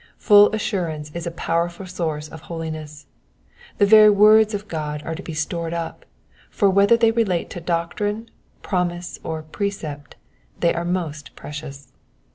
Full 0.17 0.49
assimince 0.51 1.11
is 1.15 1.27
a 1.27 1.37
powerful 1.37 1.85
source 1.85 2.27
of 2.27 2.41
holiness. 2.49 3.05
The 3.77 3.85
very 3.85 4.09
words 4.09 4.55
of 4.55 4.67
God 4.67 5.03
are 5.05 5.13
to 5.13 5.21
be 5.21 5.35
stored 5.35 5.75
up; 5.75 6.05
for 6.49 6.71
whether 6.71 6.97
they 6.97 7.11
relate 7.11 7.51
to 7.51 7.61
doctrine, 7.61 8.31
promise, 8.63 9.19
or 9.23 9.43
precept, 9.43 10.15
they 10.59 10.73
are 10.73 10.85
most 10.85 11.35
precious. 11.35 11.93